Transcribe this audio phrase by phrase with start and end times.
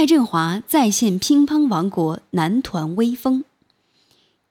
[0.00, 3.44] 蔡振华再现乒乓王国男团威风。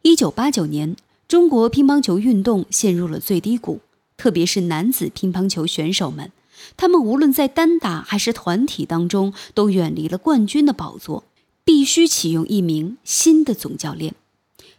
[0.00, 0.96] 一九八九年，
[1.28, 3.80] 中国乒乓球运动陷入了最低谷，
[4.16, 6.32] 特别是男子乒乓球选手们，
[6.78, 11.24] 他们无论在单打还是团体当中，都远离了冠军的宝座，
[11.62, 14.14] 必须启用一名新的总教练。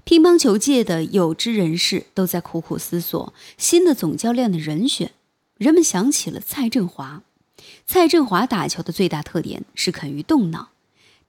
[0.04, 5.12] 乒乓球界的有知人士都在苦苦思索新的总教练的人选。
[5.60, 7.22] 人们想起了蔡振华。
[7.88, 10.70] 蔡振华打球的最大特点是肯于动脑。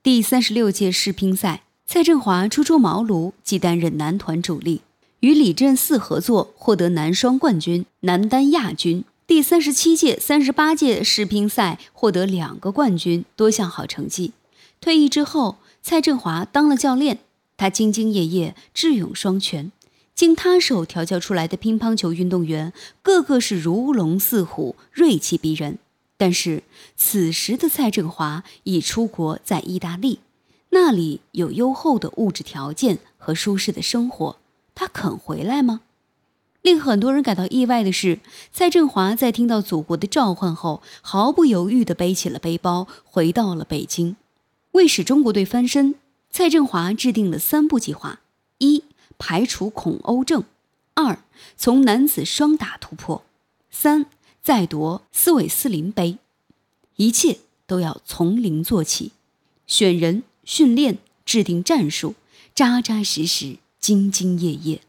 [0.02, 4.80] 第三十六届世乒赛，蔡振华初出茅庐，即担任男团主力，
[5.20, 9.05] 与李振四合作获得男双冠军、男单亚军。
[9.27, 14.33] 第三十七届、三十八届世乒赛获得两个冠军，多项好成绩。
[14.80, 17.19] 退役之后，蔡振华当了教练。
[17.59, 19.73] 他兢兢业业，智勇双全，
[20.14, 25.78] 经他手调教出来的乒乓球运动员，个个是如龙似虎，锐气逼人。
[26.16, 26.62] 但是
[26.97, 30.20] 此时的蔡振华已出国在意大利，
[30.70, 34.39] 那里有优厚的物质条件和舒适的生活，
[34.75, 35.83] 他肯回来吗？
[36.62, 38.19] 令很多人感到意外的是，
[38.53, 44.17] 蔡振华在听到祖国的召唤后，毫不犹豫地背起了背包，回到了北京，
[44.72, 45.94] 为使中国队翻身。
[46.28, 48.20] 蔡振华制定了三步计划：
[48.59, 48.83] 一、
[49.17, 50.42] 排除恐欧症；
[50.94, 51.20] 二、
[51.56, 53.22] 从男子双打突破；
[53.70, 54.06] 三、
[54.47, 56.19] 再夺斯韦斯林杯。
[56.94, 59.11] 一切都要从零做起，
[59.66, 62.14] 选人、训练、制定战术，
[62.55, 64.83] 扎扎实实、兢兢业业。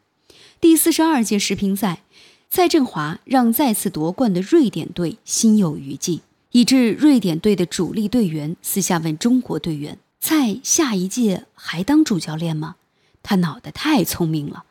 [0.62, 2.04] 第四十二届世乒赛，
[2.52, 6.22] 蔡振华让再次夺冠的瑞典队心有余悸，
[6.52, 9.98] 以致瑞典队的主力队员私下问中国队员。
[10.20, 12.76] 蔡下一届还当主教练吗？
[13.24, 14.66] 他脑袋太聪明了。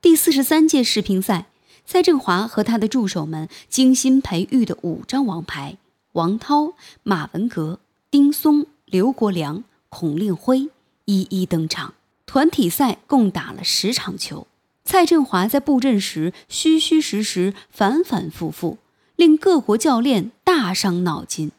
[0.00, 1.46] 第四十三届世乒赛，
[1.86, 5.76] 蔡振华和他的助手们精心培育的五张王牌——
[6.12, 7.78] 王涛、马文革、
[8.10, 10.70] 丁松、刘国梁、孔令辉——
[11.04, 11.94] 一一登场。
[12.26, 14.46] 团体赛共打了十场球，
[14.84, 18.78] 蔡振华在布阵时虚虚实实、反反复复，
[19.14, 21.52] 令各国教练大伤脑筋。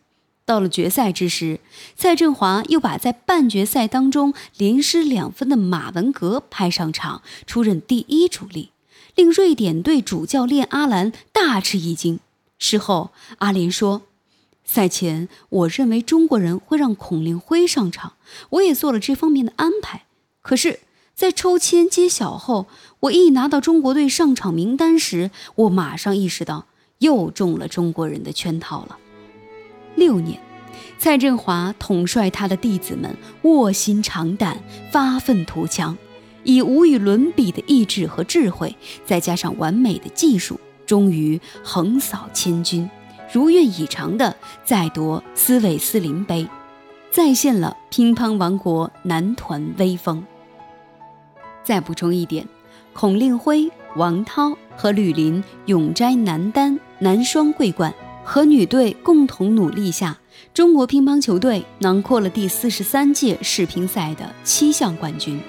[0.44, 1.59] 到了决赛之时，
[1.96, 8.72] 蔡振华又把在半决赛当中连失两分的马文革派上场，出任第一主力，
[9.16, 12.19] 令瑞典队主教练阿兰大吃一惊。
[12.57, 14.03] 事后，阿联说
[14.63, 18.13] ：“赛前我认为中国人会让孔令辉上场，
[18.51, 20.06] 我也做了这方面的安排。
[20.41, 20.79] 可是，
[21.13, 22.67] 在抽签揭晓后，
[23.01, 26.66] 我一拿到中国队上场名单时，我马上意识到
[27.00, 28.97] 又中了中国人的圈套了。”
[29.95, 30.41] 六年，
[30.97, 35.97] 蔡振华统帅他的弟子们卧薪尝胆、发愤图强，
[36.45, 38.73] 以无与伦比的意志和智慧，
[39.03, 42.89] 再加上完美的技术，终于横扫千军，
[43.33, 44.33] 如愿以偿的
[44.63, 46.47] 再夺斯韦斯林杯，
[47.11, 50.23] 再现了乒乓王国男团威风。
[51.63, 52.47] 再补充一点，
[52.94, 57.94] 孔令辉、王涛和吕林勇摘男单、男双桂冠。
[58.27, 60.17] 和女队共同努力下，
[60.51, 65.39] 中国乒乓球队囊括了第四十三届世乒赛的七项冠军。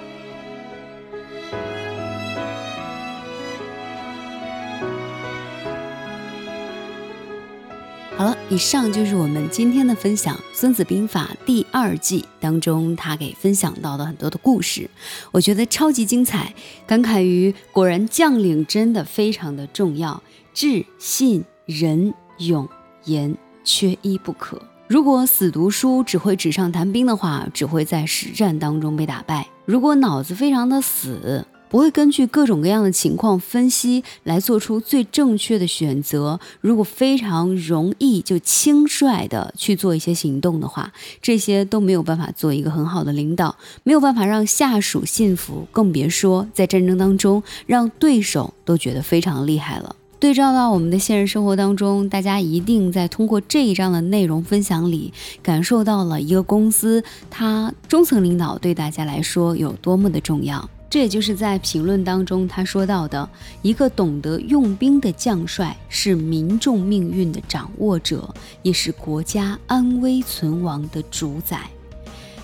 [8.17, 14.89] 好了，以上就是我们今天的分享，《孙子兵法》第二季当中他给分享到的很多的故事，
[15.31, 16.55] 我觉得超级精彩。
[16.87, 20.23] 感慨于，果然将领真的非常的重要，
[20.53, 22.13] 智、信、仁。
[22.39, 22.69] 勇
[23.05, 23.35] 严
[23.65, 24.61] 缺一不可。
[24.89, 29.49] 如果死读书，只会纸上谈兵的话，只会在实战当中被打败。
[29.65, 49.95] 如果脑子非常的死，不会根据各种各样的情况分析来做出最正确的选择，如果非常容易就轻率的去做一些行动的话，这些都没有办法做一个很好的领导，没有办法让下属信服，更别说在战争当中让对手都觉得非常厉害了。
[50.19, 55.13] 对照到我们的现实生活当中，大家一定在通过这一章的内容分享里，
[55.43, 60.71] 感受到了一个公司它中层领导对大家来说有多么的重要。
[60.89, 63.29] 这也就是在评论当中他说到的
[63.61, 71.69] 一个懂得用兵的将帅，是民众命运的掌握者，也是国家安危存亡的主宰。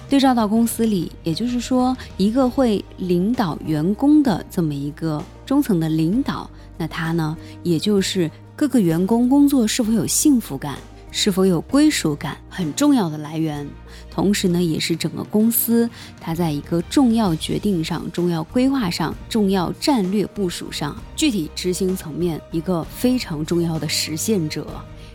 [0.09, 6.50] 对照到公司里，也就是说，一个会领导员工的这么一个中层的领导。
[6.77, 10.77] 那他呢，也就是各个员工工作是否有幸福感，
[11.12, 13.69] 是否有归属感，很重要的来源。
[14.11, 15.88] 同时呢，也是整个公司
[16.20, 24.67] 它在一个重要决定上、重要规划上、重要战略部署上、具体执行层面一个非常重要的实现者。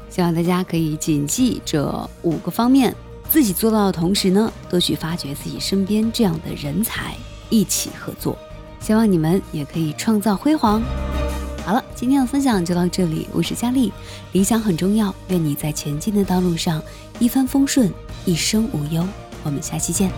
[0.10, 2.96] 希望大家可以谨记这五个方面。
[3.30, 7.14] 自己做到的同时呢，多去发掘自己身边这样的人才，
[7.50, 8.38] 一起合作。
[8.80, 10.82] 希望你们也可以创造辉煌。
[11.68, 13.92] 好了，今天的分享就到这里，我是佳丽。
[14.32, 16.82] 理想很重要，愿你在前进的道路上
[17.20, 17.92] 一帆风顺，
[18.24, 19.06] 一生无忧。
[19.44, 20.10] 我们下期见。